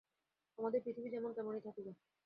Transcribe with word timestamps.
আমাদের 0.57 0.79
পৃথিবী 0.81 1.09
যেমন 1.09 1.31
তেমনই 1.33 1.61
থাকিবে। 1.61 1.91